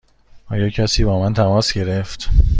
آیا 0.49 0.69
کسی 0.69 1.03
با 1.03 1.19
من 1.19 1.33
تماس 1.33 1.73
گرفت؟ 1.73 2.29